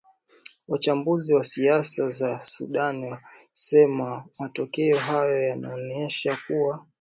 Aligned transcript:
wachambuzi 0.67 1.33
wa 1.33 1.43
siasa 1.43 2.09
za 2.09 2.39
sudan 2.39 3.03
wasema 3.53 4.25
matokeo 4.39 4.97
hayo 4.99 5.41
yanaonesha 5.41 6.37
kuwa 6.47 6.85